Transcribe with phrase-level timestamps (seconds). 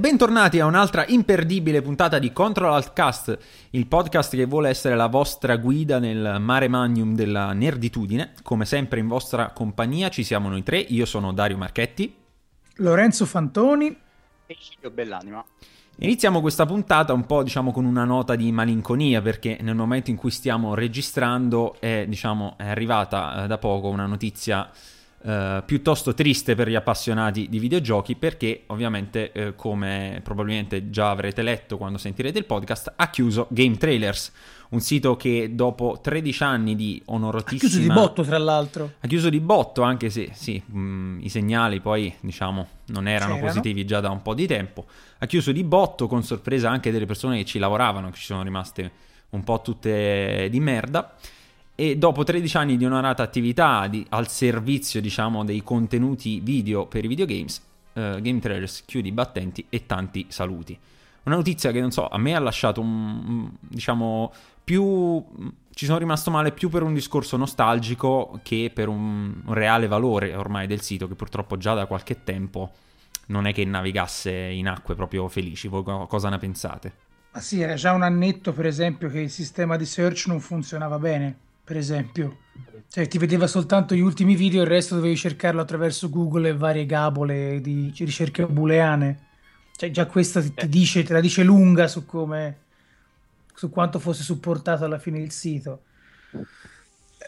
[0.00, 3.38] E bentornati a un'altra imperdibile puntata di Control Alt Cast,
[3.72, 8.32] il podcast che vuole essere la vostra guida nel mare magnum della nerditudine.
[8.42, 12.16] Come sempre in vostra compagnia ci siamo noi tre, io sono Dario Marchetti,
[12.76, 13.94] Lorenzo Fantoni
[14.46, 15.44] e Cilio Bellanima.
[15.98, 20.16] Iniziamo questa puntata un po' diciamo con una nota di malinconia perché nel momento in
[20.16, 24.66] cui stiamo registrando è, diciamo, è arrivata eh, da poco una notizia
[25.22, 31.42] Uh, piuttosto triste per gli appassionati di videogiochi perché ovviamente uh, come probabilmente già avrete
[31.42, 34.32] letto quando sentirete il podcast ha chiuso Game Trailers
[34.70, 38.92] un sito che dopo 13 anni di onorotissima ha chiuso di botto tra l'altro.
[39.00, 43.52] Ha chiuso di botto anche se sì mh, i segnali poi diciamo non erano C'erano.
[43.52, 44.86] positivi già da un po' di tempo.
[45.18, 48.42] Ha chiuso di botto con sorpresa anche delle persone che ci lavoravano che ci sono
[48.42, 48.90] rimaste
[49.30, 51.14] un po' tutte di merda
[51.74, 57.04] e dopo 13 anni di onorata attività di, al servizio, diciamo, dei contenuti video per
[57.04, 57.62] i videogames,
[57.94, 60.78] uh, Game Trailers chiude i battenti e tanti saluti.
[61.22, 64.30] Una notizia che, non so, a me ha lasciato un, diciamo,
[64.62, 65.24] più...
[65.72, 70.34] ci sono rimasto male più per un discorso nostalgico che per un, un reale valore
[70.34, 72.72] ormai del sito, che purtroppo già da qualche tempo
[73.28, 75.66] non è che navigasse in acque proprio felici.
[75.68, 76.92] Voi cosa ne pensate?
[77.32, 80.98] Ma sì, era già un annetto, per esempio, che il sistema di search non funzionava
[80.98, 82.38] bene per esempio.
[82.88, 86.84] Cioè, ti vedeva soltanto gli ultimi video, il resto dovevi cercarlo attraverso Google e varie
[86.84, 89.26] gabole di ricerche booleane.
[89.76, 92.56] Cioè, già questa ti, ti dice, te la dice lunga su come
[93.54, 95.82] su quanto fosse supportato alla fine il sito.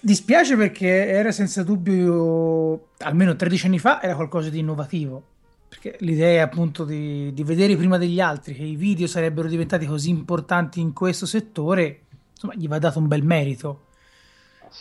[0.01, 5.23] Dispiace perché era senza dubbio, almeno 13 anni fa, era qualcosa di innovativo.
[5.69, 10.11] Perché l'idea appunto di, di vedere prima degli altri che i video sarebbero diventati così
[10.11, 12.01] importanti in questo settore,
[12.33, 13.91] insomma, gli va dato un bel merito.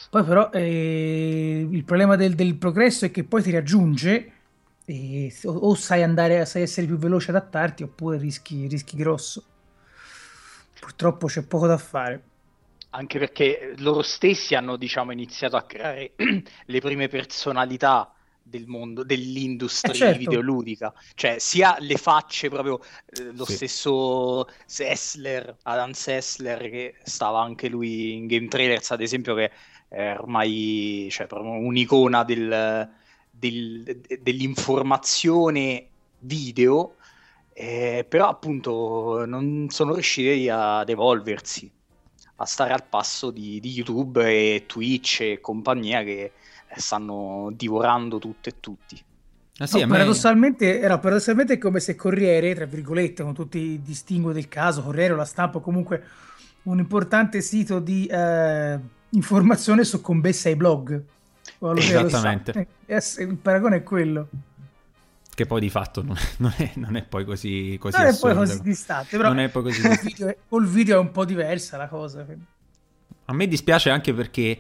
[0.09, 4.31] Poi però eh, il problema del, del, progresso è che poi ti raggiunge
[4.85, 9.43] e o, o, sai andare, sai essere più veloce adattarti oppure rischi, rischi grosso.
[10.79, 12.23] Purtroppo c'è poco da fare.
[12.93, 16.11] Anche perché loro stessi hanno diciamo, iniziato a creare
[16.65, 18.13] le prime personalità
[18.43, 20.17] del mondo, dell'industria eh certo.
[20.19, 23.53] videoludica, cioè sia le facce proprio, eh, lo sì.
[23.53, 29.51] stesso Sessler, Adam Sessler che stava anche lui in Game Trailers ad esempio che
[29.91, 32.89] è ormai cioè, un'icona del,
[33.29, 35.85] del, dell'informazione
[36.19, 36.95] video,
[37.51, 41.69] eh, però appunto non sono riusciti ad evolversi,
[42.37, 46.31] a stare al passo di, di YouTube e Twitch e compagnia che
[46.77, 49.03] stanno divorando tutto e tutti.
[49.57, 54.31] Ah, sì, no, paradossalmente, era paradossalmente come se Corriere, tra virgolette, con tutti i distinguo
[54.31, 56.01] del caso, Corriere o la stampa, comunque
[56.63, 58.79] un importante sito di eh,
[59.11, 61.03] informazione su commesse ai blog.
[61.75, 62.67] Esattamente.
[62.85, 64.27] Eh, il paragone è quello.
[65.33, 68.17] Che poi di fatto non è, non è, non è poi così, così Non è
[68.17, 70.03] poi così distante, però non è poi così distante.
[70.03, 72.25] Video, col video è un po' diversa la cosa.
[73.25, 74.59] A me dispiace anche perché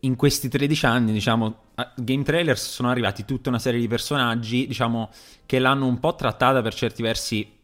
[0.00, 1.58] in questi 13 anni, diciamo,
[1.96, 5.10] Game Trailers sono arrivati tutta una serie di personaggi, diciamo,
[5.44, 7.55] che l'hanno un po' trattata per certi versi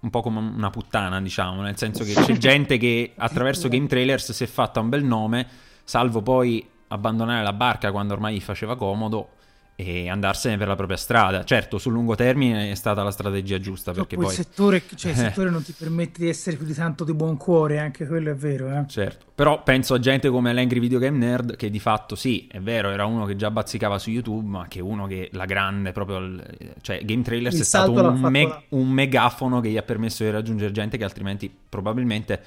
[0.00, 4.32] un po' come una puttana, diciamo, nel senso che c'è gente che attraverso Game Trailers
[4.32, 5.46] si è fatta un bel nome,
[5.84, 9.30] salvo poi abbandonare la barca quando ormai gli faceva comodo
[9.80, 11.44] e andarsene per la propria strada.
[11.44, 14.24] Certo, sul lungo termine è stata la strategia giusta perché poi...
[14.24, 17.36] Il settore, cioè, il settore non ti permette di essere più di tanto di buon
[17.36, 18.76] cuore, anche quello è vero.
[18.76, 18.88] Eh?
[18.88, 22.58] Certo, però penso a gente come l'Angry Video Game Nerd che di fatto sì, è
[22.58, 26.42] vero, era uno che già bazzicava su YouTube, ma che uno che la grande proprio...
[26.80, 30.30] Cioè Game Trailers il è stato un, me- un megafono che gli ha permesso di
[30.30, 32.42] raggiungere gente che altrimenti probabilmente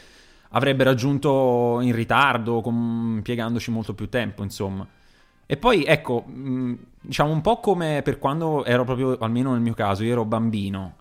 [0.50, 4.86] avrebbe raggiunto in ritardo, com- impiegandoci molto più tempo, insomma.
[5.52, 6.24] E poi ecco,
[7.02, 10.94] diciamo un po' come per quando ero proprio, almeno nel mio caso, io ero bambino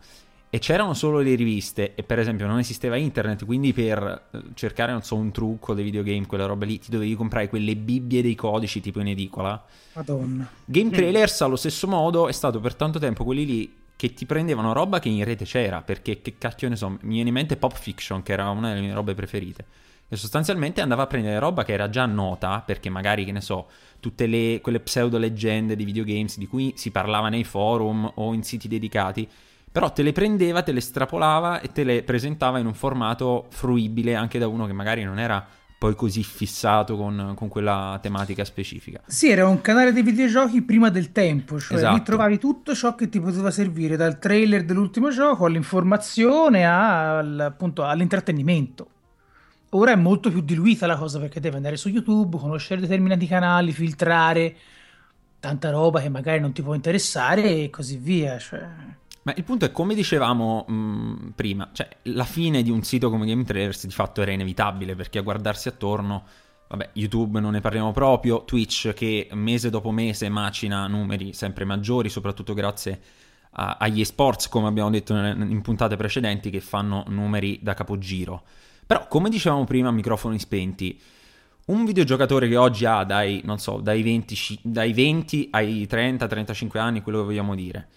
[0.51, 4.91] e c'erano solo le riviste e per esempio non esisteva internet, quindi per eh, cercare,
[4.91, 8.35] non so, un trucco dei videogame, quella roba lì, ti dovevi comprare quelle bibbie dei
[8.35, 9.65] codici tipo in edicola.
[9.93, 10.51] Madonna.
[10.65, 14.73] Game Trailers allo stesso modo è stato per tanto tempo quelli lì che ti prendevano
[14.73, 17.77] roba che in rete c'era, perché che cacchio ne so, mi viene in mente Pop
[17.77, 19.65] Fiction, che era una delle mie robe preferite.
[20.13, 23.69] E sostanzialmente andava a prendere roba che era già nota, perché magari, che ne so,
[24.01, 28.43] tutte le, quelle pseudo leggende di videogames di cui si parlava nei forum o in
[28.43, 29.29] siti dedicati,
[29.71, 34.17] però te le prendeva, te le strapolava e te le presentava in un formato fruibile
[34.17, 35.47] anche da uno che magari non era
[35.79, 39.01] poi così fissato con, con, quella tematica specifica.
[39.07, 41.95] Sì, era un canale dei videogiochi prima del tempo, cioè esatto.
[41.95, 47.85] lì trovavi tutto ciò che ti poteva servire, dal trailer dell'ultimo gioco all'informazione al, appunto,
[47.85, 48.89] all'intrattenimento.
[49.71, 53.73] Ora è molto più diluita la cosa perché devi andare su YouTube, conoscere determinati canali,
[53.73, 54.57] filtrare
[55.39, 58.39] tanta roba che magari non ti può interessare e così via.
[58.39, 58.67] Cioè...
[59.23, 63.27] Ma il punto è, come dicevamo mh, prima, cioè la fine di un sito come
[63.27, 66.25] Game Trailers di fatto era inevitabile perché a guardarsi attorno,
[66.69, 72.09] vabbè, YouTube non ne parliamo proprio, Twitch che mese dopo mese macina numeri sempre maggiori,
[72.09, 73.01] soprattutto grazie
[73.53, 78.43] a, agli esports, come abbiamo detto in, puntate precedenti, che fanno numeri da capogiro.
[78.91, 81.01] Però, come dicevamo prima, microfoni spenti,
[81.67, 87.19] un videogiocatore che oggi ha dai, so, dai 20, dai 20 ai 30-35 anni, quello
[87.19, 87.89] che vogliamo dire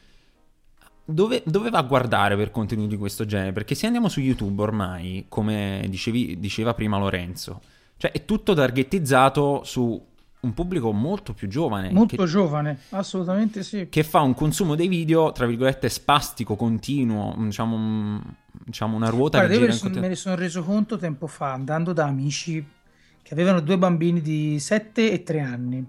[1.03, 3.53] dove, dove, va a guardare per contenuti di questo genere?
[3.53, 7.59] Perché se andiamo su YouTube ormai, come dicevi, diceva prima Lorenzo,
[7.97, 9.99] cioè è tutto targettizzato su
[10.43, 11.91] un pubblico molto più giovane.
[11.91, 13.87] Molto che, giovane, assolutamente sì.
[13.89, 18.21] Che fa un consumo dei video, tra virgolette, spastico, continuo, diciamo, un,
[18.65, 21.27] diciamo una ruota Guarda, che gira me ne, sono, me ne sono reso conto tempo
[21.27, 22.65] fa, andando da amici
[23.21, 25.85] che avevano due bambini di 7 e 3 anni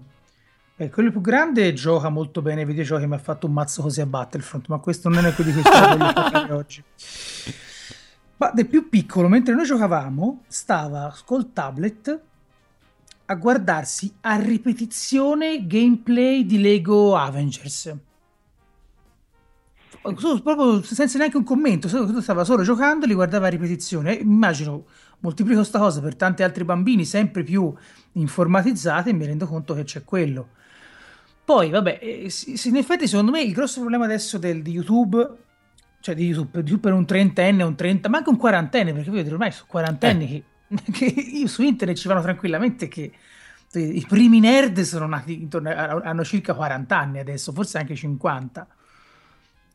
[0.77, 4.01] eh, quello più grande gioca molto bene ai videogiochi, mi ha fatto un mazzo così
[4.01, 6.83] a Battlefront, ma questo non è quello di cui voglio parlare oggi.
[8.37, 12.19] Ma del più piccolo, mentre noi giocavamo, stava col tablet
[13.25, 17.95] a guardarsi a ripetizione gameplay di Lego Avengers.
[20.01, 21.87] Proprio senza neanche un commento,
[22.21, 24.13] stava solo giocando e li guardava a ripetizione.
[24.13, 24.85] Immagino
[25.19, 27.73] moltiplico questa cosa per tanti altri bambini sempre più
[28.13, 30.49] informatizzati e mi rendo conto che c'è quello.
[31.43, 32.31] Poi, vabbè, eh,
[32.65, 35.27] in effetti secondo me il grosso problema adesso del, di YouTube,
[35.99, 39.09] cioè di YouTube, di YouTube per un trentenne, un trenta, ma anche un quarantenne, perché
[39.09, 40.27] vedete ormai sono quarantenni eh.
[40.27, 40.43] che,
[40.91, 43.11] che io su internet ci vanno tranquillamente che
[43.79, 48.67] i primi nerd sono nati intorno a, hanno circa 40 anni adesso, forse anche 50.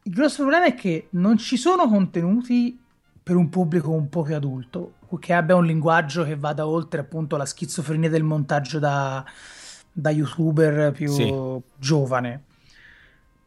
[0.05, 2.79] Il grosso problema è che non ci sono contenuti
[3.23, 7.37] per un pubblico un po' più adulto, che abbia un linguaggio che vada oltre appunto
[7.37, 9.25] la schizofrenia del montaggio da,
[9.93, 11.33] da youtuber più sì.
[11.77, 12.45] giovane.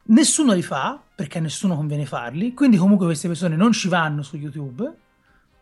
[0.06, 4.22] Nessuno li fa perché a nessuno conviene farli, quindi comunque queste persone non ci vanno
[4.22, 5.02] su YouTube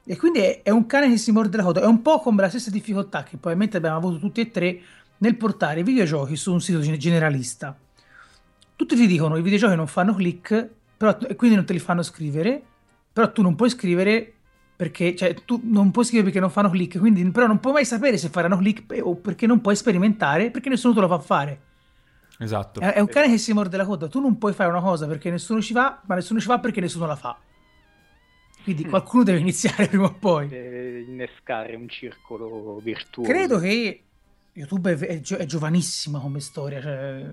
[0.04, 2.43] e quindi è, è un cane che si morde la coda, è un po' come
[2.43, 4.81] la stessa difficoltà che probabilmente abbiamo avuto tutti e tre
[5.19, 7.76] nel portare i videogiochi su un sito generalista.
[8.75, 12.02] Tutti ti dicono i videogiochi non fanno click però, e quindi non te li fanno
[12.02, 12.60] scrivere,
[13.12, 14.32] però tu non puoi scrivere
[14.75, 17.84] perché cioè, tu non puoi scrivere perché non fanno click, quindi però non puoi mai
[17.84, 21.60] sapere se faranno click o perché non puoi sperimentare perché nessuno te lo fa fare.
[22.38, 22.81] Esatto.
[22.81, 25.06] È, è un cane che si morde la coda, tu non puoi fare una cosa
[25.06, 27.38] perché nessuno ci va, ma nessuno ci va perché nessuno la fa.
[28.62, 28.88] Quindi mm.
[28.88, 30.49] qualcuno deve iniziare prima o poi.
[30.49, 33.31] Deve innescare un circolo virtuoso.
[33.31, 34.03] Credo che
[34.53, 37.31] YouTube è, è, è giovanissima come storia, cioè,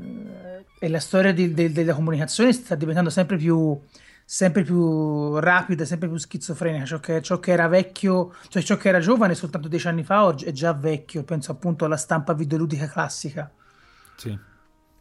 [0.80, 3.80] e la storia di, de, della comunicazione sta diventando sempre più
[4.32, 6.86] sempre più rapida, sempre più schizofrenica.
[6.86, 10.24] Ciò che, ciò che, era vecchio, cioè ciò che era giovane soltanto dieci anni fa,
[10.24, 11.24] oggi è già vecchio.
[11.24, 13.52] Penso appunto alla stampa videoludica classica.
[14.16, 14.38] Sì.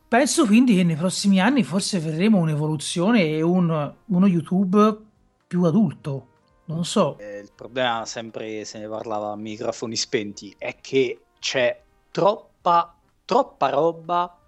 [0.08, 5.07] Penso quindi che nei prossimi anni forse vedremo un'evoluzione e un, uno YouTube
[5.48, 6.28] più adulto.
[6.66, 7.18] Non so.
[7.18, 13.68] Eh, il problema, sempre se ne parlava a microfoni spenti, è che c'è troppa, troppa
[13.70, 14.38] roba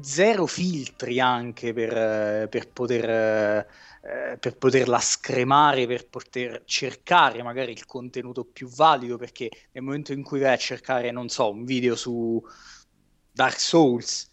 [0.00, 3.68] zero filtri anche per, per poter
[4.04, 10.12] eh, per poterla scremare, per poter cercare magari il contenuto più valido, perché nel momento
[10.12, 12.42] in cui vai a cercare, non so, un video su
[13.30, 14.28] Dark Souls,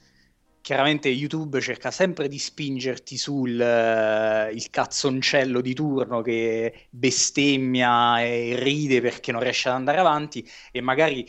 [0.62, 8.56] chiaramente YouTube cerca sempre di spingerti sul uh, il cazzoncello di turno che bestemmia e
[8.58, 11.26] ride perché non riesce ad andare avanti e magari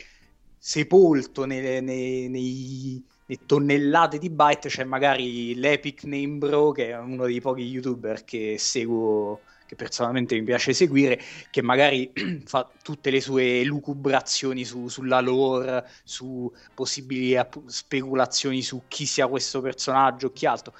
[0.58, 6.98] sepolto nei, nei, nei di tonnellate di byte c'è magari l'Epic Name Bro che è
[6.98, 12.10] uno dei pochi youtuber che seguo che personalmente mi piace seguire che magari
[12.44, 19.28] fa tutte le sue lucubrazioni su, sulla lore su possibili app- speculazioni su chi sia
[19.28, 20.74] questo personaggio chi altro.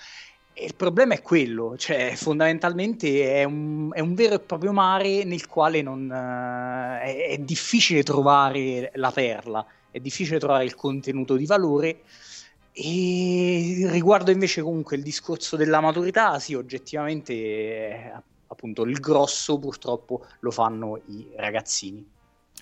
[0.52, 5.22] E il problema è quello, cioè fondamentalmente è un, è un vero e proprio mare
[5.22, 11.36] nel quale non, uh, è, è difficile trovare la perla, è difficile trovare il contenuto
[11.36, 12.00] di valore.
[12.72, 18.12] E riguardo invece comunque il discorso della maturità, sì, oggettivamente eh,
[18.50, 22.04] appunto il grosso purtroppo lo fanno i ragazzini.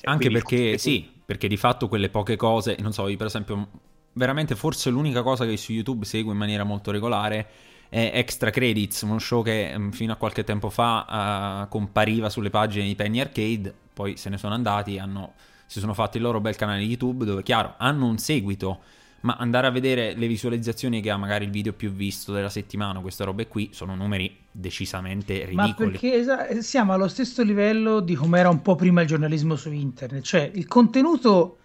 [0.03, 3.69] Anche perché sì, perché di fatto quelle poche cose, non so, io per esempio,
[4.13, 7.49] veramente forse l'unica cosa che su YouTube seguo in maniera molto regolare
[7.89, 12.51] è Extra Credits, uno show che mm, fino a qualche tempo fa uh, compariva sulle
[12.51, 15.33] pagine di Penny Arcade, poi se ne sono andati, hanno,
[15.67, 18.81] si sono fatti il loro bel canale YouTube dove, chiaro, hanno un seguito
[19.21, 23.01] ma andare a vedere le visualizzazioni che ha magari il video più visto della settimana,
[23.01, 25.57] queste robe qui, sono numeri decisamente ridicoli.
[25.57, 29.57] Ma perché es- siamo allo stesso livello di come era un po' prima il giornalismo
[29.57, 31.59] su internet, cioè il contenuto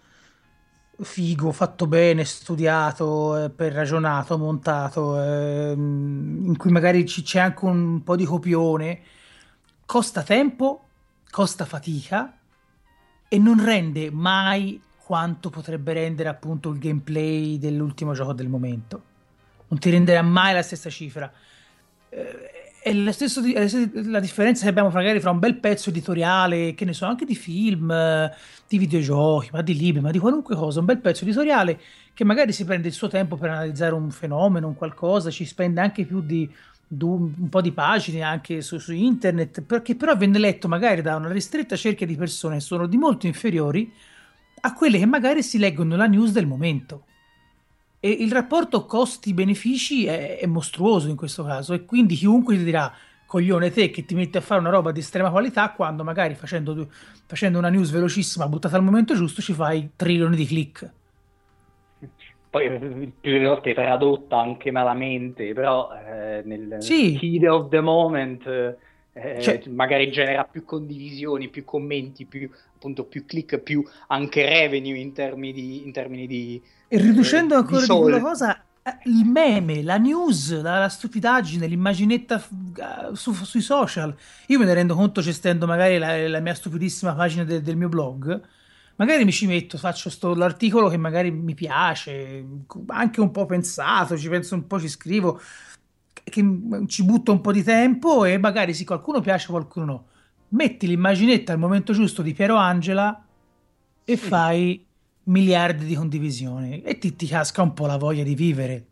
[1.00, 8.02] figo, fatto bene, studiato, eh, ragionato, montato, eh, in cui magari c- c'è anche un
[8.02, 9.00] po' di copione,
[9.86, 10.86] costa tempo,
[11.30, 12.36] costa fatica
[13.28, 19.02] e non rende mai quanto potrebbe rendere appunto il gameplay dell'ultimo gioco del momento.
[19.68, 21.30] Non ti renderà mai la stessa cifra.
[22.08, 23.40] Eh, è la, stessa,
[23.92, 27.34] la differenza che abbiamo magari fra un bel pezzo editoriale, che ne so, anche di
[27.34, 27.94] film,
[28.68, 31.80] di videogiochi, ma di libri, ma di qualunque cosa, un bel pezzo editoriale
[32.12, 35.80] che magari si prende il suo tempo per analizzare un fenomeno, un qualcosa, ci spende
[35.80, 36.48] anche più di,
[37.00, 41.32] un, po' di pagine anche su, su, internet, perché però venne letto magari da una
[41.32, 43.92] ristretta cerchia di persone che sono di molto inferiori
[44.60, 47.04] a quelle che magari si leggono la news del momento.
[48.00, 52.92] E il rapporto costi-benefici è, è mostruoso in questo caso e quindi chiunque ti dirà
[53.26, 56.86] coglione te che ti metti a fare una roba di estrema qualità quando magari facendo,
[57.26, 60.92] facendo una news velocissima buttata al momento giusto ci fai trilioni di click.
[62.50, 67.18] Poi più delle volte tradotta anche malamente, però eh, nel sì.
[67.20, 68.76] heat of the moment eh,
[69.40, 75.12] cioè, magari genera più condivisioni, più commenti, più, appunto, più click, più anche revenue in
[75.12, 79.24] termini di, in termini di e riducendo eh, ancora di, di quella cosa, eh, il
[79.24, 82.42] meme, la news, la, la stupidaggine, l'immaginetta
[83.12, 84.14] su, sui social.
[84.48, 87.88] Io me ne rendo conto gestendo magari la, la mia stupidissima pagina de, del mio
[87.88, 88.40] blog.
[88.96, 92.44] Magari mi ci metto, faccio sto, l'articolo che magari mi piace,
[92.86, 95.40] anche un po' pensato, ci penso un po', ci scrivo,
[96.24, 96.44] che
[96.86, 100.06] ci butto un po' di tempo e magari sì, qualcuno piace, qualcuno no.
[100.48, 103.24] Metti l'immaginetta al momento giusto di Piero Angela
[104.04, 104.26] e sì.
[104.26, 104.84] fai
[105.24, 108.86] miliardi di condivisioni e ti, ti casca un po' la voglia di vivere.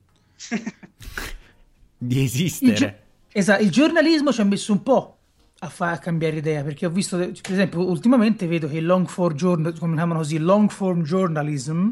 [1.98, 2.72] di esistere.
[2.72, 2.94] Il, gi-
[3.38, 5.18] esatto, il giornalismo ci ha messo un po'
[5.60, 9.06] a, fa- a cambiare idea perché ho visto, per esempio, ultimamente vedo che il long
[9.06, 11.88] form, journal- come chiamano così, long form journalism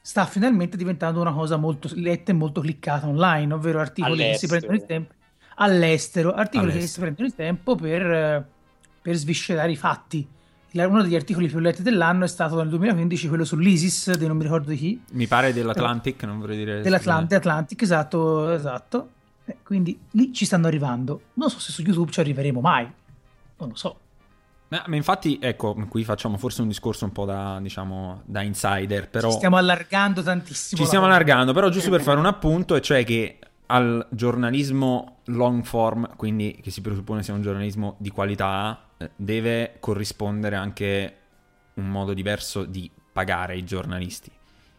[0.00, 4.32] sta finalmente diventando una cosa molto letta e molto cliccata online, ovvero articoli all'estero.
[4.32, 5.14] che si prendono il tempo
[5.56, 6.80] all'estero, articoli all'estero.
[6.80, 8.48] che si prendono il tempo per,
[9.02, 10.28] per sviscerare i fatti
[10.72, 14.44] uno degli articoli più letti dell'anno è stato nel 2015 quello sull'ISIS, di non mi
[14.44, 15.02] ricordo di chi.
[15.12, 16.80] Mi pare dell'Atlantic, non vorrei dire...
[16.80, 19.10] Dell'Atlantic, Atlantic, esatto, esatto.
[19.46, 21.22] Eh, quindi lì ci stanno arrivando.
[21.34, 22.88] Non so se su YouTube ci arriveremo mai,
[23.56, 23.98] non lo so.
[24.70, 29.28] Ma, infatti, ecco, qui facciamo forse un discorso un po' da, diciamo, da insider, però...
[29.30, 30.80] Ci stiamo allargando tantissimo.
[30.80, 35.64] Ci stiamo allargando, però giusto per fare un appunto, e cioè che al giornalismo long
[35.64, 41.16] form, quindi che si presuppone sia un giornalismo di qualità, eh, deve corrispondere anche
[41.74, 44.30] un modo diverso di pagare i giornalisti.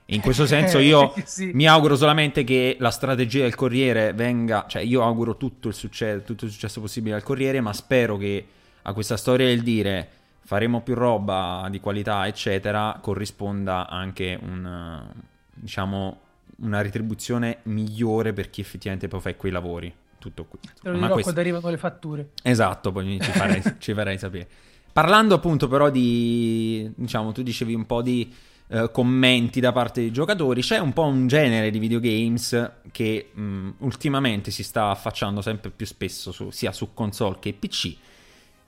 [0.05, 1.51] In questo senso io sì.
[1.53, 6.23] mi auguro solamente che la strategia del Corriere venga, cioè io auguro tutto il, successo,
[6.23, 8.45] tutto il successo possibile al Corriere, ma spero che
[8.83, 10.09] a questa storia del dire
[10.43, 15.05] faremo più roba di qualità, eccetera, corrisponda anche un,
[15.53, 16.19] diciamo,
[16.57, 19.93] una retribuzione migliore per chi effettivamente poi fa quei lavori.
[20.17, 20.59] Tutto qui.
[20.59, 21.21] Te lo dirò questo...
[21.23, 22.29] quando arrivano le fatture.
[22.43, 24.47] Esatto, poi ci farei, ci farei sapere.
[24.91, 28.31] Parlando appunto però di, diciamo, tu dicevi un po' di
[28.67, 33.69] uh, commenti da parte dei giocatori, c'è un po' un genere di videogames che mh,
[33.79, 37.95] ultimamente si sta affacciando sempre più spesso su, sia su console che PC,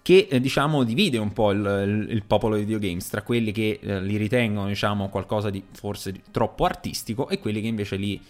[0.04, 3.80] che eh, diciamo divide un po' il, il, il, popolo dei videogames tra quelli che
[3.82, 8.22] eh, li ritengono diciamo qualcosa di forse troppo artistico e quelli che invece li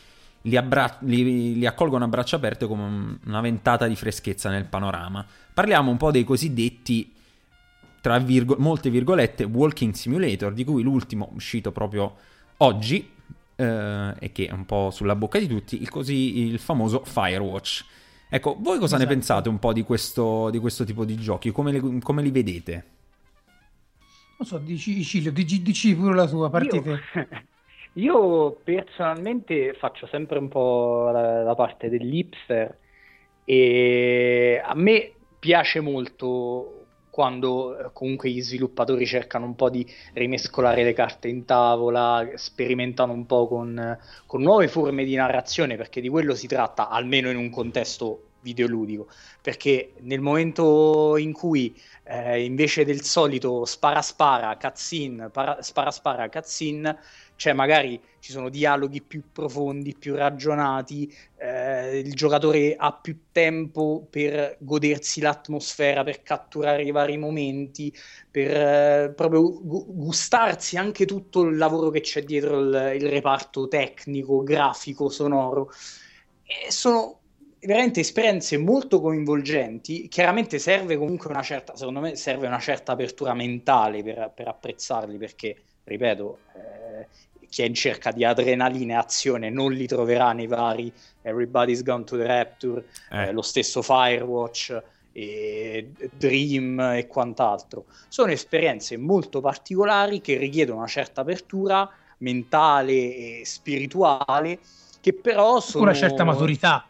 [0.43, 5.25] li, abbra- li, li, accolgono a braccia aperte come una ventata di freschezza nel panorama.
[5.53, 7.13] Parliamo un po' dei cosiddetti,
[8.01, 12.15] tra virgo- molte virgolette, walking simulator, di cui l'ultimo uscito proprio
[12.57, 13.09] oggi,
[13.55, 17.85] eh, e che è un po' sulla bocca di tutti, il, così, il famoso Firewatch.
[18.35, 19.03] Ecco, voi cosa esatto.
[19.03, 21.51] ne pensate un po' di questo, di questo tipo di giochi?
[21.51, 22.85] Come, le, come li vedete?
[24.39, 26.89] Non so, dici Cilio, dici, dici pure la tua partita.
[26.89, 26.99] Io...
[27.97, 32.75] Io personalmente faccio sempre un po' la, la parte dell'hipster
[33.45, 36.82] e a me piace molto
[37.13, 43.13] quando eh, comunque gli sviluppatori cercano un po' di rimescolare le carte in tavola, sperimentano
[43.13, 47.37] un po' con, con, nuove forme di narrazione, perché di quello si tratta, almeno in
[47.37, 49.07] un contesto videoludico,
[49.41, 56.29] perché nel momento in cui eh, invece del solito spara spara, cutscene, para, spara spara,
[56.29, 56.99] cutscene,
[57.35, 64.05] cioè magari ci sono dialoghi più profondi, più ragionati, eh, il giocatore ha più tempo
[64.09, 67.93] per godersi l'atmosfera, per catturare i vari momenti,
[68.29, 74.43] per eh, proprio gustarsi anche tutto il lavoro che c'è dietro il, il reparto tecnico,
[74.43, 75.71] grafico, sonoro.
[76.43, 77.22] E sono
[77.65, 80.07] veramente esperienze molto coinvolgenti.
[80.07, 85.17] Chiaramente serve comunque una certa, secondo me, serve una certa apertura mentale per, per apprezzarli,
[85.17, 87.07] perché, ripeto, eh,
[87.49, 90.91] chi è in cerca di adrenalina e azione non li troverà nei vari
[91.21, 93.27] Everybody's Gone to the Rapture, eh.
[93.27, 94.81] Eh, lo stesso Firewatch,
[95.13, 97.85] e Dream e quant'altro.
[98.07, 104.59] Sono esperienze molto particolari che richiedono una certa apertura mentale e spirituale,
[104.99, 105.83] che però sono...
[105.83, 106.87] Una certa maturità.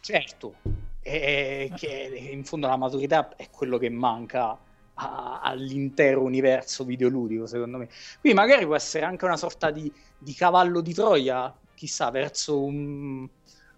[0.00, 0.54] Certo,
[1.02, 4.58] e che in fondo la maturità è quello che manca
[4.94, 7.88] a, all'intero universo videoludico, secondo me.
[8.20, 13.28] Qui magari può essere anche una sorta di, di cavallo di Troia, chissà, verso un,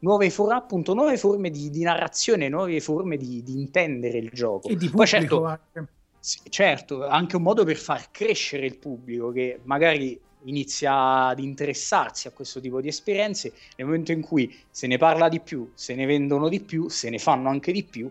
[0.00, 4.68] nuove, for- appunto, nuove forme di, di, narrazione, nuove forme di, di, intendere il gioco.
[4.68, 5.92] E di pubblico Poi, certo, anche.
[6.18, 12.28] Sì, certo, anche un modo per far crescere il pubblico che magari inizia ad interessarsi
[12.28, 15.94] a questo tipo di esperienze nel momento in cui se ne parla di più, se
[15.94, 18.10] ne vendono di più, se ne fanno anche di più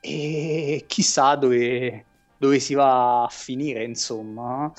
[0.00, 2.04] e chissà dove,
[2.36, 4.70] dove si va a finire, insomma.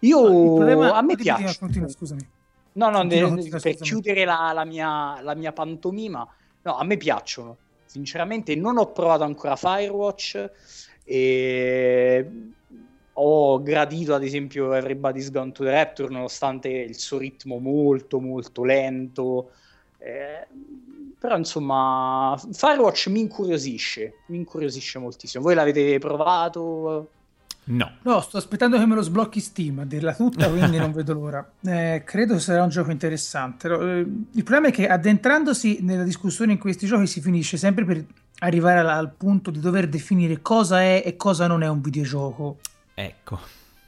[0.00, 0.94] Io problema...
[0.94, 1.58] a me piace.
[1.58, 2.28] Continua, scusami.
[2.72, 6.26] No, no, continua, de, continua, per chiudere la, la, mia, la mia pantomima,
[6.62, 7.56] no, a me piacciono.
[7.84, 10.50] Sinceramente, non ho provato ancora Firewatch
[11.04, 12.30] e
[13.22, 18.64] ho gradito ad esempio Everybody's Gone to the Rapture nonostante il suo ritmo molto molto
[18.64, 19.50] lento
[19.98, 20.46] eh,
[21.20, 25.42] però insomma, Firewatch mi incuriosisce, mi incuriosisce moltissimo.
[25.42, 27.10] Voi l'avete provato?
[27.64, 27.90] No.
[28.00, 31.46] No, sto aspettando che me lo sblocchi Steam, a dirla tutta, quindi non vedo l'ora.
[31.60, 33.68] Eh, credo sarà un gioco interessante.
[33.68, 38.02] Eh, il problema è che addentrandosi nella discussione in questi giochi si finisce sempre per
[38.38, 42.56] arrivare al punto di dover definire cosa è e cosa non è un videogioco.
[43.00, 43.40] Ecco.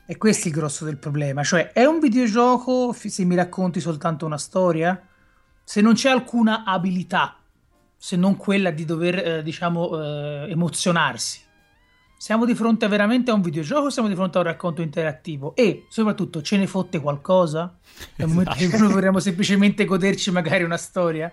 [0.07, 1.42] E questo è il grosso del problema.
[1.42, 5.07] Cioè, è un videogioco se mi racconti soltanto una storia?
[5.64, 7.38] se non c'è alcuna abilità,
[7.97, 11.40] se non quella di dover, eh, diciamo, eh, emozionarsi.
[12.16, 15.56] Siamo di fronte veramente a un videogioco o siamo di fronte a un racconto interattivo?
[15.56, 17.76] E soprattutto ce ne fotte qualcosa?
[18.17, 21.32] Nel momento in cui noi vorremmo semplicemente goderci magari una storia?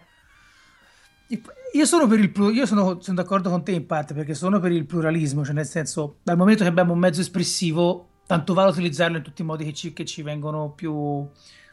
[1.74, 4.72] Io sono per il io sono, sono, d'accordo con te in parte perché sono per
[4.72, 9.18] il pluralismo, cioè nel senso, dal momento che abbiamo un mezzo espressivo, tanto vale utilizzarlo
[9.18, 11.28] in tutti i modi che ci, che ci vengono più,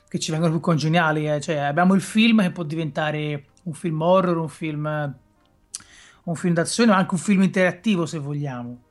[0.09, 1.31] che ci vengono più congeniali.
[1.31, 1.41] Eh.
[1.41, 5.15] Cioè, abbiamo il film che può diventare un film horror, un film,
[6.25, 8.86] un film d'azione, ma anche un film interattivo se vogliamo.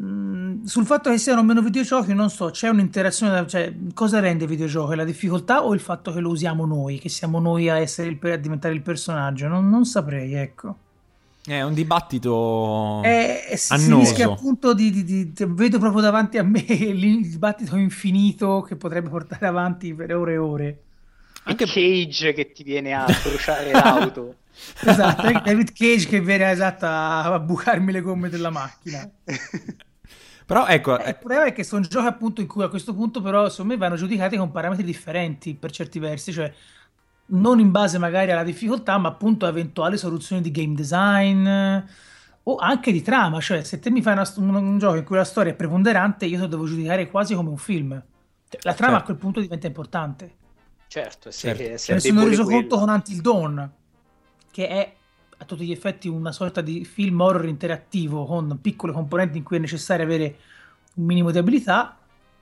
[0.00, 4.50] Mm, sul fatto che siano meno videogiochi, non so, c'è un'interazione, cioè, cosa rende il
[4.50, 4.94] videogioco?
[4.94, 8.18] La difficoltà o il fatto che lo usiamo noi, che siamo noi a, essere il,
[8.30, 9.48] a diventare il personaggio?
[9.48, 10.76] Non, non saprei, ecco.
[11.44, 14.04] È un dibattito eh, si, annoso.
[14.04, 18.76] Si rischia appunto di, di, di, Vedo proprio davanti a me il dibattito infinito che
[18.76, 20.82] potrebbe portare avanti per ore e ore.
[21.44, 24.34] Anche Cage che ti viene a bruciare l'auto.
[24.84, 29.10] esatto, David Cage che viene esatto, a bucarmi le gomme della macchina.
[30.48, 30.98] Però ecco...
[30.98, 33.74] Eh, il problema è che sono giochi appunto in cui a questo punto però secondo
[33.74, 36.50] me vanno giudicati con parametri differenti per certi versi, cioè
[37.26, 41.46] non in base magari alla difficoltà, ma appunto a eventuali soluzioni di game design
[42.44, 43.40] o anche di trama.
[43.40, 46.24] Cioè, se te mi fai una, un, un, gioco in cui la storia è preponderante,
[46.24, 48.02] io lo devo giudicare quasi come un film.
[48.48, 49.02] Cioè, la trama certo.
[49.02, 50.34] a quel punto diventa importante.
[50.86, 51.76] Certo, se, certo.
[51.76, 52.60] se me sono reso quello.
[52.60, 53.72] conto con Until Dawn,
[54.50, 54.94] che è
[55.38, 59.56] a tutti gli effetti una sorta di film horror interattivo con piccole componenti in cui
[59.56, 60.36] è necessario avere
[60.94, 61.96] un minimo di abilità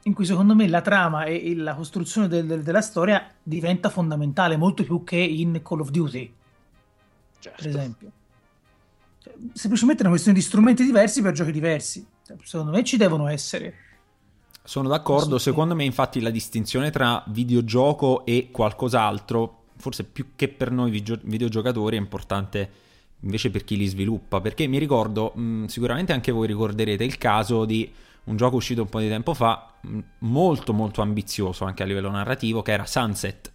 [0.06, 4.56] in cui secondo me la trama e la costruzione del, del, della storia diventa fondamentale,
[4.56, 6.32] molto più che in Call of Duty,
[7.40, 7.62] certo.
[7.62, 8.10] per esempio.
[9.20, 12.06] Cioè, semplicemente è una questione di strumenti diversi per giochi diversi.
[12.24, 13.74] Cioè, secondo me ci devono essere.
[14.62, 20.70] Sono d'accordo, secondo me infatti la distinzione tra videogioco e qualcos'altro, forse più che per
[20.70, 22.70] noi videogiocatori, è importante
[23.20, 27.64] invece per chi li sviluppa, perché mi ricordo, mh, sicuramente anche voi ricorderete il caso
[27.64, 27.90] di
[28.24, 29.74] un gioco uscito un po' di tempo fa,
[30.18, 33.52] molto molto ambizioso anche a livello narrativo, che era Sunset.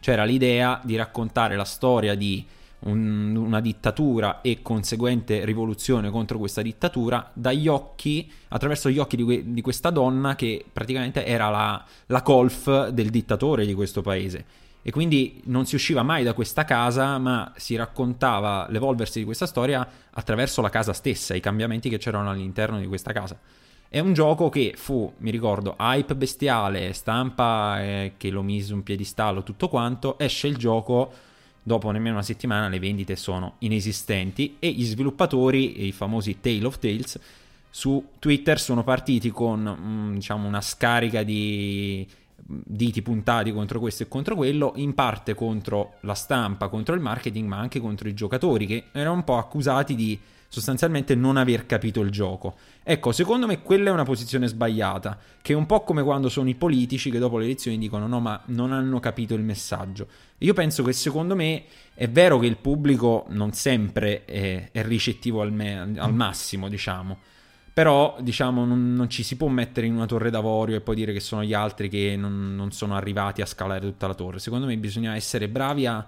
[0.00, 2.44] C'era l'idea di raccontare la storia di
[2.80, 9.22] un, una dittatura e conseguente rivoluzione contro questa dittatura dagli occhi, attraverso gli occhi di,
[9.22, 14.44] que- di questa donna che praticamente era la, la colf del dittatore di questo paese.
[14.86, 19.46] E quindi non si usciva mai da questa casa, ma si raccontava l'evolversi di questa
[19.46, 23.38] storia attraverso la casa stessa, i cambiamenti che c'erano all'interno di questa casa.
[23.88, 28.82] È un gioco che fu, mi ricordo, hype bestiale, stampa eh, che lo mise un
[28.82, 30.18] piedistallo, tutto quanto.
[30.18, 31.10] Esce il gioco,
[31.62, 36.78] dopo nemmeno una settimana le vendite sono inesistenti e gli sviluppatori, i famosi Tale of
[36.78, 37.18] Tales,
[37.70, 42.06] su Twitter sono partiti con mm, diciamo, una scarica di
[42.46, 47.48] diti puntati contro questo e contro quello, in parte contro la stampa, contro il marketing,
[47.48, 52.00] ma anche contro i giocatori che erano un po' accusati di sostanzialmente non aver capito
[52.00, 52.54] il gioco.
[52.84, 56.48] Ecco, secondo me quella è una posizione sbagliata, che è un po' come quando sono
[56.48, 60.06] i politici che dopo le elezioni dicono no, ma non hanno capito il messaggio.
[60.38, 65.40] Io penso che secondo me è vero che il pubblico non sempre è, è ricettivo
[65.40, 67.32] al, me, al massimo, diciamo
[67.74, 71.12] però, diciamo, non, non, ci si può mettere in una torre d'avorio e poi dire
[71.12, 74.38] che sono gli altri che non, non sono arrivati a scalare tutta la torre.
[74.38, 76.06] Secondo me bisogna essere bravi a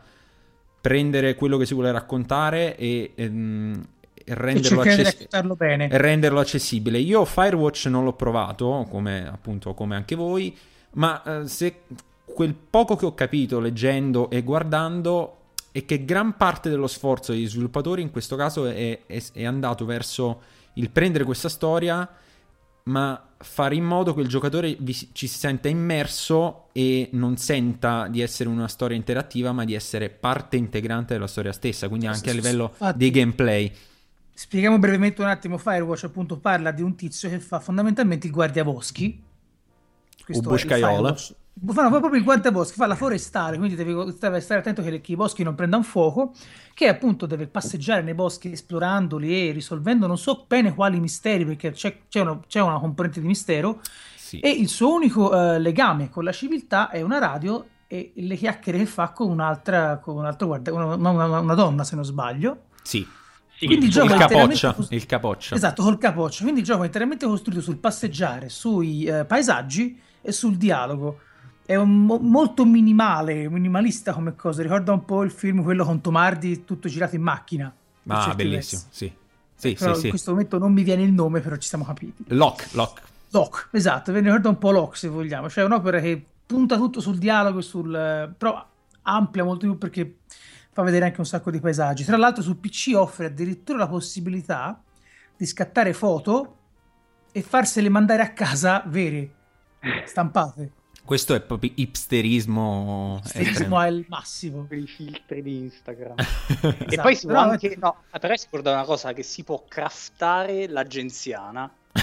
[0.80, 6.98] prendere quello che si vuole raccontare e, ehm, e, renderlo, access- e renderlo, accessibile.
[6.98, 10.56] Io Firewatch non l'ho provato, come appunto come anche voi,
[10.92, 11.80] ma eh, se
[12.24, 15.38] quel poco che ho capito leggendo e guardando
[15.72, 19.84] è che gran parte dello sforzo degli sviluppatori in questo caso è, è, è andato
[19.84, 22.08] verso il prendere questa storia,
[22.84, 28.08] ma fare in modo che il giocatore vi, ci si senta immerso e non senta
[28.08, 32.30] di essere una storia interattiva, ma di essere parte integrante della storia stessa, quindi anche
[32.30, 33.72] a livello Infatti, dei gameplay.
[34.32, 39.22] Spieghiamo brevemente un attimo, Firewatch appunto parla di un tizio che fa fondamentalmente il guardiaboschi.
[40.24, 41.16] Questo o Buscaiola
[41.72, 45.54] fanno proprio il guantaboschi, fa la forestale, quindi devi stare attento che, i boschi non
[45.54, 46.34] prendano fuoco,
[46.74, 51.72] che appunto deve passeggiare nei boschi esplorandoli e risolvendo non so bene quali misteri, perché
[51.72, 53.80] c'è, c'è, una, c'è una, componente di mistero,
[54.16, 54.38] sì.
[54.40, 58.78] e il suo unico uh, legame con la civiltà è una radio e le chiacchiere
[58.78, 62.64] che fa con un'altra, con un guarda, una, una, una donna se non sbaglio.
[62.82, 63.06] Sì.
[63.58, 65.54] Sì, Quindi il, gioco il capoccia, costru- il capoccia.
[65.54, 66.42] Esatto, col capoccia.
[66.42, 71.20] Quindi il gioco è interamente costruito sul passeggiare, sui uh, paesaggi e sul dialogo
[71.66, 74.62] è un, molto minimale, minimalista come cosa.
[74.62, 77.74] Ricorda un po' il film quello con Tomardi, tutto girato in macchina.
[78.06, 79.12] Ah, bellissimo, sì.
[79.58, 82.24] Sì, però sì, in questo momento non mi viene il nome, però ci siamo capiti.
[82.28, 83.02] Lock, Lock.
[83.30, 85.50] Lock, esatto, mi ricorda un po' Lock se vogliamo.
[85.50, 88.64] Cioè un'opera che punta tutto sul dialogo, sul, però
[89.02, 90.18] amplia molto più perché
[90.70, 92.04] fa vedere anche un sacco di paesaggi.
[92.04, 94.80] Tra l'altro su PC offre addirittura la possibilità
[95.36, 96.56] di scattare foto
[97.32, 99.30] e farsele mandare a casa vere,
[100.04, 100.70] stampate.
[101.06, 103.20] Questo è proprio hipsterismo.
[103.22, 104.64] Hipsterismo è il massimo.
[104.64, 106.16] Per i filtri di Instagram.
[106.18, 106.84] esatto.
[106.90, 107.76] E poi si può Però anche...
[107.78, 111.72] No, però ricorda una cosa, che si può craftare l'agenziana.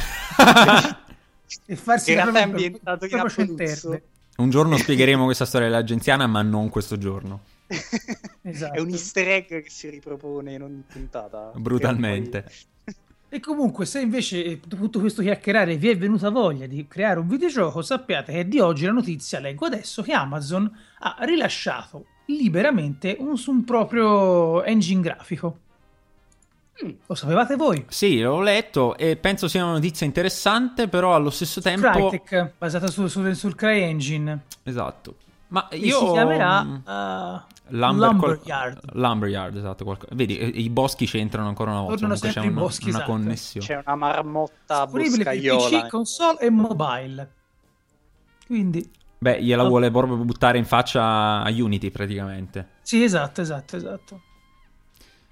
[1.65, 4.01] e farsi in realtà è ambientato in Abruzzo.
[4.37, 7.41] Un giorno spiegheremo questa storia dell'agenziana, ma non questo giorno.
[8.41, 8.73] esatto.
[8.73, 11.51] È un easter egg che si ripropone in ogni puntata.
[11.55, 12.49] Brutalmente.
[13.33, 17.19] E comunque, se invece eh, dopo tutto questo chiacchierare vi è venuta voglia di creare
[17.19, 23.15] un videogioco, sappiate che di oggi la notizia leggo adesso che Amazon ha rilasciato liberamente
[23.17, 25.57] un, un proprio engine grafico.
[26.85, 27.83] Mm, lo sapevate voi?
[27.87, 32.09] Sì, l'ho letto e penso sia una notizia interessante, però allo stesso tempo...
[32.09, 34.43] Crytek, basata su, su, sul CryEngine.
[34.61, 35.15] Esatto.
[35.53, 35.99] Ma io...
[35.99, 36.61] si chiamerà...
[36.61, 38.79] Uh, Lumber, Lumberyard.
[38.79, 39.01] Qual...
[39.01, 39.83] Lumberyard, esatto.
[39.83, 40.07] Qualco...
[40.11, 41.93] Vedi, i boschi c'entrano ancora una volta.
[41.93, 43.11] Tornano sempre c'è una, boschi, una esatto.
[43.11, 43.65] connessione.
[43.67, 45.81] C'è una marmotta boscaiola.
[45.81, 47.31] PC, console e mobile.
[48.47, 48.91] Quindi...
[49.19, 52.69] Beh, gliela vuole proprio buttare in faccia a Unity praticamente.
[52.81, 54.21] Sì, esatto, esatto, esatto.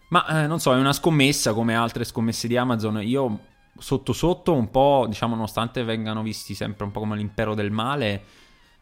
[0.10, 3.02] Ma eh, non so, è una scommessa come altre scommesse di Amazon.
[3.02, 3.40] Io
[3.78, 8.24] sotto sotto un po', diciamo, nonostante vengano visti sempre un po' come l'impero del male,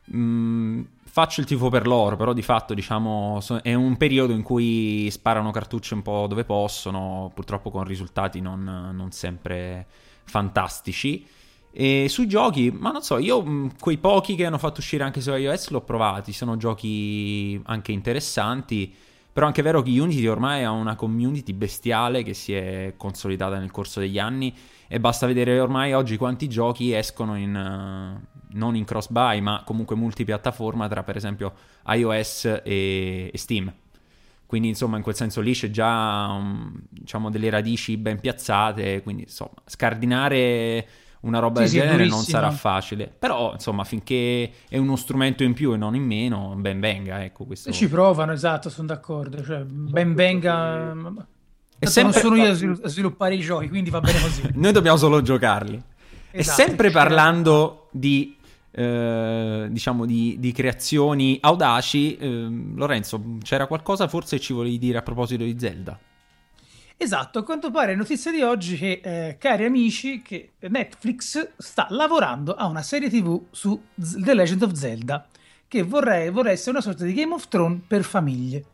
[0.06, 4.43] mh, mm, faccio il tifo per loro, però di fatto diciamo è un periodo in
[4.43, 9.88] cui sparano cartucce un po' dove possono, purtroppo con risultati non, non sempre
[10.26, 11.26] fantastici.
[11.72, 15.22] E sui giochi, ma non so, io mm, quei pochi che hanno fatto uscire anche
[15.22, 18.93] su iOS l'ho provati, sono giochi anche interessanti,
[19.32, 23.58] però anche è vero che Unity ormai ha una community bestiale che si è consolidata
[23.60, 24.54] nel corso degli anni
[24.88, 28.19] e basta vedere ormai oggi quanti giochi escono in,
[28.52, 31.54] non in cross buy ma comunque multipiattaforma tra per esempio
[31.88, 33.72] iOS e, e Steam.
[34.46, 39.24] Quindi insomma in quel senso lì c'è già um, diciamo delle radici ben piazzate quindi
[39.24, 40.88] insomma scardinare
[41.22, 43.08] una roba sì, del genere non sarà facile.
[43.08, 47.46] Però insomma finché è uno strumento in più e non in meno ben venga ecco
[47.46, 47.72] questo...
[47.72, 50.96] ci provano esatto sono d'accordo cioè, ben venga
[51.80, 52.22] è sempre...
[52.22, 54.50] Non sono io a sviluppare i giochi, quindi va bene così.
[54.56, 55.82] Noi dobbiamo solo giocarli.
[56.32, 58.36] Esatto, e sempre parlando di,
[58.72, 65.02] eh, diciamo, di, di, creazioni audaci, eh, Lorenzo, c'era qualcosa forse ci volevi dire a
[65.02, 66.00] proposito di Zelda?
[67.02, 71.88] Esatto, a quanto pare è notizia di oggi che, eh, cari amici, che Netflix sta
[71.92, 75.26] lavorando a una serie tv su The Legend of Zelda,
[75.68, 78.66] che vorrei, vorrei essere una sorta di Game of Thrones per famiglie.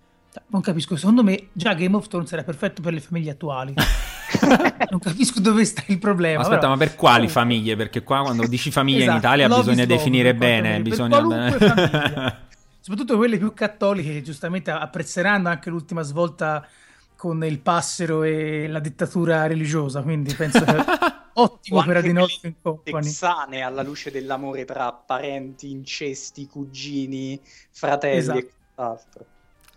[0.48, 3.76] Non capisco, secondo me già Game of Thrones era perfetto per le famiglie attuali.
[4.89, 6.41] non capisco dove sta il problema.
[6.41, 6.71] Aspetta, però...
[6.71, 7.76] ma per quali famiglie?
[7.76, 10.82] Perché qua quando dici famiglia esatto, in Italia bisogna definire love, bene.
[10.82, 12.43] Bisogna...
[12.80, 16.67] Soprattutto quelle più cattoliche che giustamente apprezzeranno anche l'ultima svolta
[17.15, 20.76] con il passero e la dittatura religiosa, quindi penso che
[21.34, 23.08] ottimo per Adinolfi in Company.
[23.08, 27.39] Sane alla luce dell'amore tra parenti, incesti, cugini,
[27.71, 28.38] fratelli esatto.
[28.38, 29.26] e quant'altro.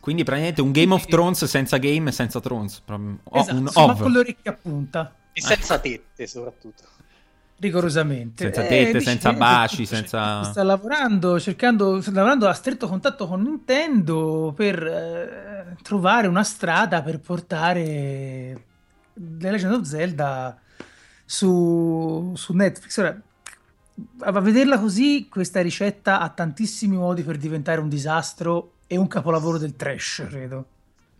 [0.09, 2.83] Quindi praticamente un Game of Thrones senza game e senza Thrones.
[3.31, 5.15] Esatto, un ma con l'orecchia a punta.
[5.35, 6.83] E senza tette soprattutto
[7.59, 8.45] rigorosamente.
[8.45, 10.45] Senza tette, eh, senza baci, senza...
[10.45, 17.03] Sta lavorando, cercando, sta lavorando a stretto contatto con Nintendo per eh, trovare una strada
[17.03, 18.65] per portare
[19.13, 20.59] The Legend of Zelda
[21.27, 22.97] su, su Netflix.
[22.97, 23.21] Ora,
[24.21, 29.59] a vederla così, questa ricetta ha tantissimi modi per diventare un disastro e un capolavoro
[29.59, 30.67] del trash, credo.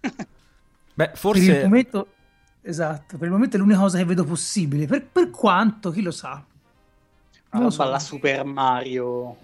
[0.95, 1.47] Beh, forse...
[1.47, 2.09] Per il momento
[2.69, 4.87] Esatto, per il momento è l'unica cosa che vedo possibile.
[4.87, 6.45] Per, per quanto, chi lo sa?
[7.51, 7.83] Non lo so.
[7.85, 9.37] la Super Mario.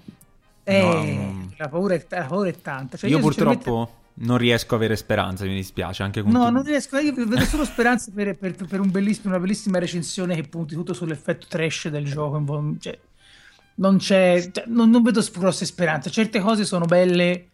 [0.62, 1.50] Eh, no.
[1.56, 2.98] la, paura è, la, paura è, tanta.
[2.98, 6.02] Cioè, io, io purtroppo non riesco a avere speranze, mi dispiace.
[6.02, 6.98] Anche con no, non riesco.
[6.98, 8.90] Io vedo solo speranze per, per, per un
[9.22, 12.44] una bellissima recensione che punti tutto sull'effetto trash del gioco.
[12.78, 12.98] Cioè,
[13.76, 14.50] non c'è.
[14.52, 16.10] Cioè, non, non vedo grosse speranze.
[16.10, 17.48] Certe cose sono belle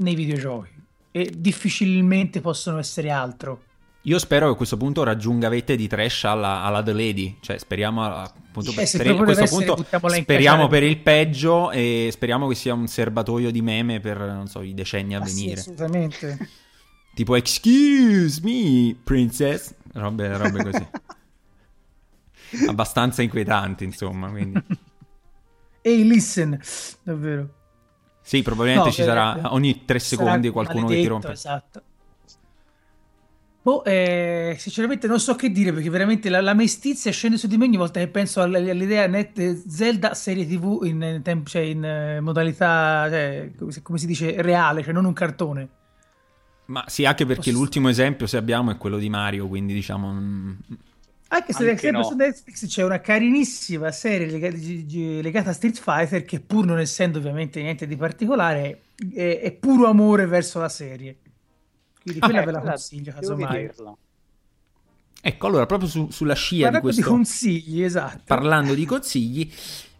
[0.00, 0.78] nei videogiochi
[1.12, 3.62] e difficilmente possono essere altro.
[4.04, 7.58] Io spero che a questo punto raggiunga vette di trash alla, alla The Lady, cioè
[7.58, 12.72] speriamo appunto per, per il, questo punto speriamo per il peggio e speriamo che sia
[12.72, 15.56] un serbatoio di meme per non so i decenni a ah, venire.
[15.56, 16.48] Sì, assolutamente.
[17.14, 20.88] tipo excuse me princess, robe, robe così.
[22.68, 24.64] Abbastanza inquietanti, insomma, quindi.
[25.82, 26.58] Ehi, listen,
[27.02, 27.59] davvero.
[28.22, 31.32] Sì, probabilmente no, ci sarà ogni tre secondi qualcuno che ti rompe.
[31.32, 31.82] Esatto.
[33.62, 37.58] Boh, eh, sinceramente non so che dire perché veramente la, la, mestizia scende su di
[37.58, 42.16] me ogni volta che penso all'idea net Zelda serie tv in, in, temp- cioè in
[42.18, 43.50] uh, modalità, cioè,
[43.82, 45.68] come, si dice, reale, cioè non un cartone.
[46.66, 47.58] Ma sì, anche perché Posso...
[47.62, 50.56] l'ultimo esempio, se abbiamo, è quello di Mario, quindi diciamo...
[51.32, 52.02] Anche se anche no.
[52.02, 57.18] su Netflix c'è una carinissima serie legata, legata, a Street Fighter che pur non essendo
[57.18, 58.80] ovviamente niente di particolare
[59.14, 61.18] è, è puro amore verso la serie.
[62.02, 63.70] Quindi quella ah, ve la consiglio, casomai.
[65.22, 67.00] Ecco, allora, proprio su, sulla scia di questo...
[67.00, 68.22] di consigli, esatto.
[68.24, 69.52] Parlando di consigli,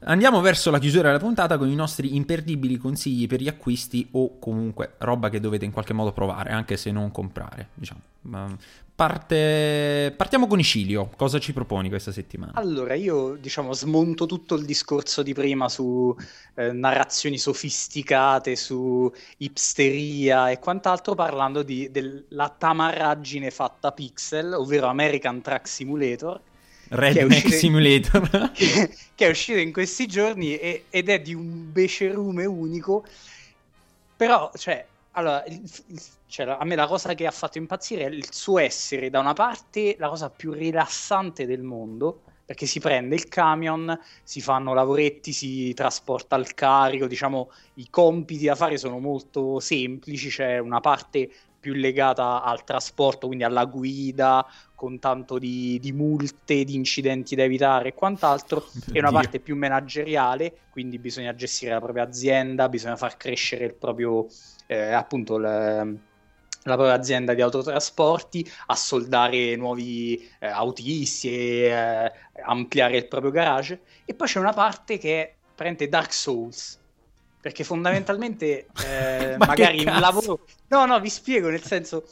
[0.04, 4.38] andiamo verso la chiusura della puntata con i nostri imperdibili consigli per gli acquisti o
[4.38, 8.00] comunque roba che dovete in qualche modo provare, anche se non comprare, diciamo.
[8.94, 10.12] Parte...
[10.14, 12.52] Partiamo con Icilio, cosa ci proponi questa settimana?
[12.56, 16.14] Allora, io diciamo smonto tutto il discorso di prima su
[16.54, 25.66] eh, narrazioni sofisticate, su hipsteria e quant'altro, parlando della tamarraggine fatta pixel, ovvero American Truck
[25.66, 26.40] Simulator.
[26.90, 28.50] Redneck Simulator.
[28.52, 33.04] che, che, è uscito in questi giorni e, ed è di un becerume unico,
[34.16, 38.08] però, cioè, allora, il, il, cioè, a me la cosa che ha fatto impazzire è
[38.08, 43.14] il suo essere, da una parte, la cosa più rilassante del mondo, perché si prende
[43.14, 48.98] il camion, si fanno lavoretti, si trasporta il carico, diciamo, i compiti da fare sono
[48.98, 55.78] molto semplici, c'è una parte più legata al trasporto, quindi alla guida, con tanto di,
[55.78, 61.34] di multe, di incidenti da evitare e quant'altro, e una parte più manageriale, quindi bisogna
[61.34, 64.26] gestire la propria azienda, bisogna far crescere il proprio,
[64.66, 65.98] eh, appunto, le,
[66.62, 72.12] la propria azienda di autotrasporti, assoldare nuovi eh, autisti e eh,
[72.44, 73.82] ampliare il proprio garage.
[74.04, 76.79] E poi c'è una parte che è prende Dark Souls.
[77.40, 80.40] Perché fondamentalmente eh, Ma magari un lavoro...
[80.68, 82.04] No, no, vi spiego, nel senso...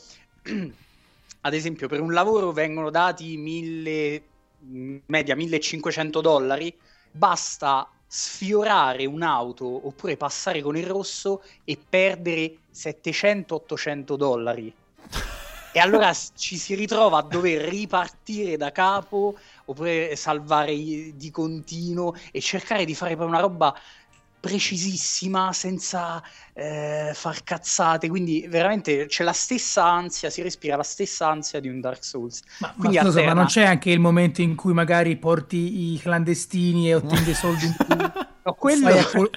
[1.41, 4.23] ad esempio, per un lavoro vengono dati mille,
[5.07, 6.75] media 1500 dollari,
[7.11, 14.73] basta sfiorare un'auto oppure passare con il rosso e perdere 700-800 dollari.
[15.71, 19.37] E allora ci si ritrova a dover ripartire da capo
[19.67, 23.79] oppure salvare di continuo e cercare di fare poi una roba
[24.40, 26.22] precisissima senza
[26.55, 28.09] eh, far cazzate.
[28.09, 32.42] Quindi veramente c'è la stessa ansia si respira la stessa ansia di un Dark Souls.
[32.59, 36.88] Ma, ma, scusa, ma non c'è anche il momento in cui magari porti i clandestini
[36.88, 38.27] e ottieni soldi in più?
[38.48, 39.29] No, quello fai, a,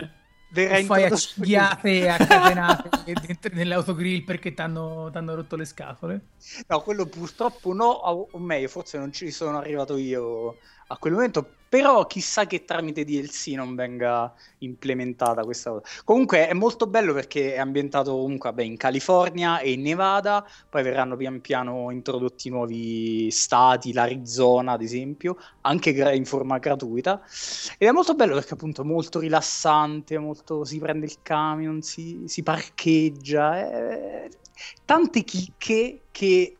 [0.51, 6.21] Verrà fai accigliate a catenate nell'autogrill perché ti hanno rotto le scatole?
[6.67, 10.57] No quello purtroppo no o meglio forse non ci sono arrivato io
[10.91, 15.85] a quel momento, però chissà che tramite DLC non venga implementata questa cosa.
[16.03, 20.83] Comunque è molto bello perché è ambientato comunque vabbè, in California e in Nevada, poi
[20.83, 27.21] verranno pian piano introdotti nuovi stati, l'Arizona ad esempio, anche in forma gratuita.
[27.77, 30.65] Ed è molto bello perché appunto è molto rilassante, molto...
[30.65, 34.29] si prende il camion, si, si parcheggia, è...
[34.83, 36.57] tante chicche che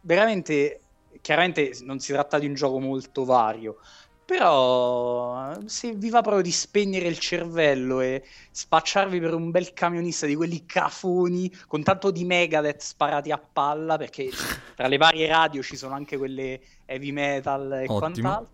[0.00, 0.80] veramente,
[1.24, 3.78] chiaramente non si tratta di un gioco molto vario,
[4.26, 10.26] però se vi va proprio di spegnere il cervello e spacciarvi per un bel camionista
[10.26, 14.28] di quelli cafoni con tanto di Megadeth sparati a palla, perché
[14.76, 17.98] tra le varie radio ci sono anche quelle heavy metal e Ottimo.
[17.98, 18.52] quant'altro.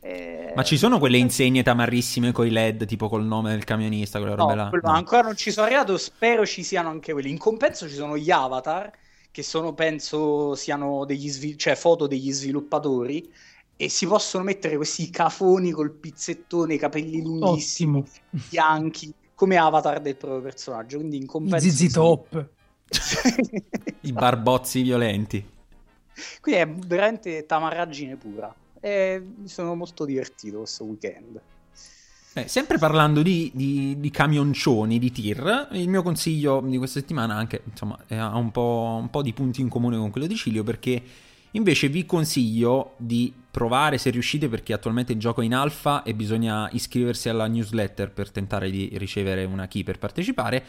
[0.00, 0.52] Eh...
[0.54, 4.34] Ma ci sono quelle insegne tamarrissime con i LED, tipo col nome del camionista, quelle
[4.34, 4.70] robe là?
[4.70, 4.90] No.
[4.90, 7.30] Ancora non ci sono arrivato, spero ci siano anche quelli.
[7.30, 8.90] In compenso ci sono gli avatar,
[9.38, 13.32] che sono, penso, siano degli svil- cioè, foto degli sviluppatori
[13.76, 18.42] e si possono mettere questi cafoni col pizzettone, i capelli lunghissimi, Ottimo.
[18.48, 20.96] bianchi, come avatar del proprio personaggio.
[20.96, 21.68] Quindi in compenso...
[21.68, 22.48] Zizi top.
[24.00, 25.48] I barbozzi violenti.
[26.40, 28.52] Quindi è veramente tamarraggine pura.
[28.80, 31.40] E mi sono molto divertito questo weekend.
[32.40, 37.34] Eh, sempre parlando di, di, di, camioncioni, di tir, il mio consiglio di questa settimana
[37.34, 40.62] anche, insomma, ha un po', un po' di punti in comune con quello di Cilio
[40.62, 41.02] perché
[41.52, 46.14] Invece vi consiglio di provare se riuscite perché attualmente il gioco è in alfa e
[46.14, 50.62] bisogna iscriversi alla newsletter per tentare di ricevere una key per partecipare.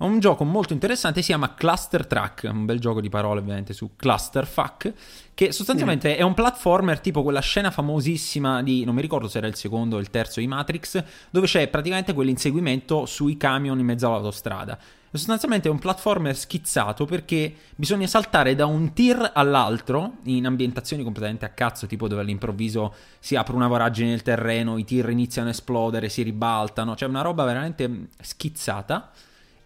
[0.00, 3.96] Un gioco molto interessante, si chiama Cluster Track, un bel gioco di parole ovviamente su
[3.96, 4.94] Clusterfuck,
[5.34, 6.18] che sostanzialmente mm.
[6.18, 9.96] è un platformer tipo quella scena famosissima di, non mi ricordo se era il secondo
[9.96, 14.78] o il terzo di Matrix, dove c'è praticamente quell'inseguimento sui camion in mezzo all'autostrada.
[15.12, 21.44] Sostanzialmente è un platformer schizzato perché bisogna saltare da un tir all'altro in ambientazioni completamente
[21.44, 25.50] a cazzo, tipo dove all'improvviso si apre una voragine nel terreno, i tir iniziano a
[25.50, 29.10] esplodere, si ribaltano, cioè una roba veramente schizzata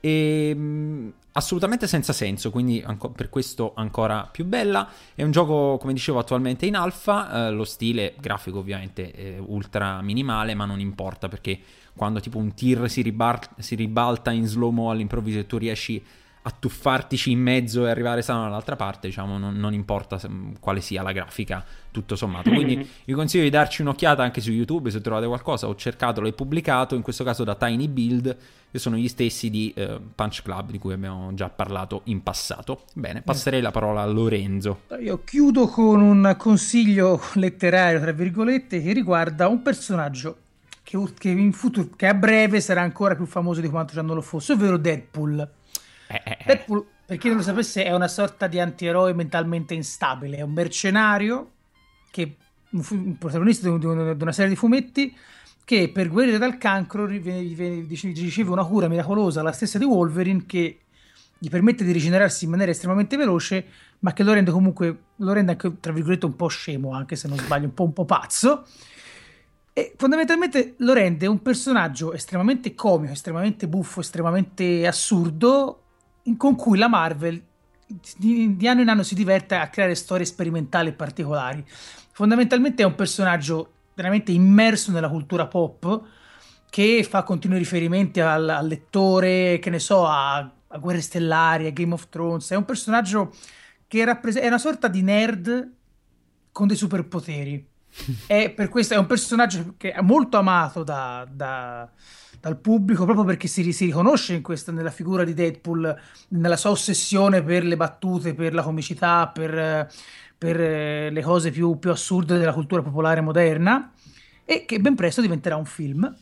[0.05, 4.87] e mh, assolutamente senza senso, quindi anco- per questo ancora più bella.
[5.15, 10.03] È un gioco, come dicevo, attualmente in alfa, eh, lo stile grafico ovviamente è ultra
[10.03, 11.59] minimale, ma non importa perché
[11.97, 16.24] quando tipo un tir si, ribar- si ribalta in slow-mo all'improvviso e tu riesci a
[16.51, 20.29] tuffartici in mezzo e arrivare sano dall'altra parte, diciamo, non, non importa se,
[20.61, 22.51] quale sia la grafica, tutto sommato.
[22.51, 25.69] Quindi vi consiglio di darci un'occhiata anche su YouTube se trovate qualcosa.
[25.69, 28.37] Ho cercato, l'ho pubblicato, in questo caso da Tiny Build,
[28.71, 32.83] che sono gli stessi di eh, Punch Club, di cui abbiamo già parlato in passato.
[32.93, 34.83] Bene, passerei la parola a Lorenzo.
[35.01, 40.37] Io chiudo con un consiglio letterario, tra virgolette, che riguarda un personaggio
[40.83, 44.15] che, che, in futuro, che a breve sarà ancora più famoso di quanto già non
[44.15, 45.49] lo fosse, ovvero Deadpool.
[46.09, 46.45] Eh, eh, eh.
[46.47, 50.53] Deadpool, per chi non lo sapesse, è una sorta di antieroe mentalmente instabile, è un
[50.53, 51.51] mercenario
[52.11, 52.37] che
[52.71, 55.17] un protagonista di, una serie di fumetti
[55.65, 60.81] che per guarire dal cancro riceve una cura miracolosa, la stessa di Wolverine, che
[61.39, 63.67] gli permette di rigenerarsi in maniera estremamente veloce,
[64.01, 67.29] ma che lo rende comunque, lo rende anche, tra virgolette, un po' scemo, anche se
[67.29, 68.67] non sbaglio, un po', un po pazzo.
[69.73, 75.84] E fondamentalmente lo rende un personaggio estremamente comico, estremamente buffo, estremamente assurdo,
[76.37, 77.43] con cui la Marvel
[78.17, 81.65] di, di anno in anno si diverte a creare storie sperimentali e particolari.
[82.13, 86.03] Fondamentalmente è un personaggio veramente immerso nella cultura pop
[86.71, 91.71] che fa continui riferimenti al, al lettore, che ne so, a, a, Guerre Stellari, a
[91.71, 92.51] Game of Thrones.
[92.51, 93.33] È un personaggio
[93.87, 95.73] che rappresenta, è una sorta di nerd
[96.51, 97.73] con dei superpoteri
[98.27, 101.89] e per questo è un personaggio che è molto amato da, da,
[102.41, 105.97] dal pubblico proprio perché si, si riconosce in questa, nella figura di Deadpool,
[106.29, 109.91] nella sua ossessione per le battute, per la comicità, per,
[110.37, 113.93] per eh, le cose più, più, assurde della cultura popolare moderna
[114.45, 116.15] e che ben presto diventerà un film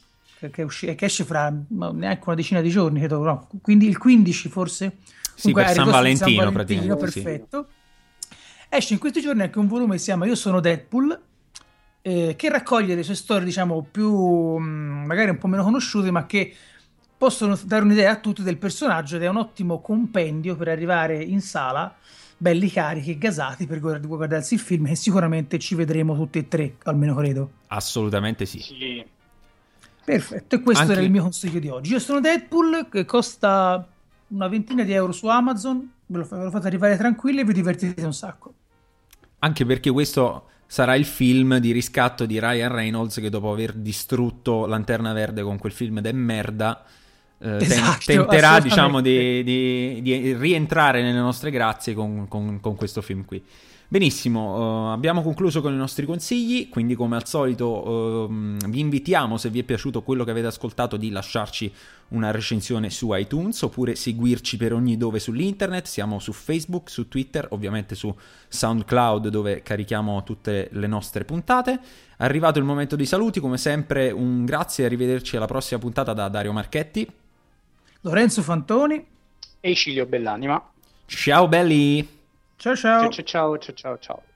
[0.51, 4.49] che, usci- che esce fra neanche una decina di giorni, credo, no, quindi il 15
[4.49, 4.97] forse.
[5.35, 7.69] Sì, Comunque, per San Valentino, San Valentino perfetto.
[7.69, 8.37] Sì.
[8.69, 11.21] Esce in questi giorni anche un volume che si chiama Io sono Deadpool
[12.03, 16.27] eh, che raccoglie le sue storie, diciamo, più mm, magari un po' meno conosciute, ma
[16.27, 16.55] che
[17.17, 21.41] possono dare un'idea a tutti del personaggio ed è un ottimo compendio per arrivare in
[21.41, 21.95] sala
[22.37, 26.75] belli carichi e gasati per guardarsi il film e sicuramente ci vedremo tutti e tre,
[26.83, 27.51] almeno credo.
[27.69, 28.59] Assolutamente sì.
[28.59, 29.05] sì.
[30.05, 30.95] Perfetto, e questo Anche...
[30.95, 31.93] era il mio consiglio di oggi.
[31.93, 33.87] Io sono Deadpool, che costa
[34.29, 37.53] una ventina di euro su Amazon, ve lo, ve lo fate arrivare tranquilli e vi
[37.53, 38.55] divertite un sacco.
[39.38, 44.64] Anche perché questo sarà il film di riscatto di Ryan Reynolds che dopo aver distrutto
[44.64, 46.83] Lanterna Verde con quel film de merda
[47.37, 53.02] eh, esatto, tenterà diciamo di, di, di, rientrare nelle nostre grazie con, con, con questo
[53.02, 53.44] film qui.
[53.93, 58.27] Benissimo, uh, abbiamo concluso con i nostri consigli, quindi come al solito uh,
[58.67, 61.71] vi invitiamo, se vi è piaciuto quello che avete ascoltato, di lasciarci
[62.09, 67.47] una recensione su iTunes oppure seguirci per ogni dove sull'internet, siamo su Facebook, su Twitter,
[67.51, 68.17] ovviamente su
[68.49, 71.79] SoundCloud dove carichiamo tutte le nostre puntate.
[72.17, 76.15] È arrivato il momento dei saluti, come sempre un grazie e arrivederci alla prossima puntata
[76.15, 77.07] da Dario Marchetti,
[78.01, 79.05] Lorenzo Fantoni
[79.61, 80.67] e Cilio Bellanima.
[81.05, 82.21] Ciao belli!
[82.63, 83.10] Ciao ciao.
[83.10, 84.32] Ciao ciao ciao ciao ciao.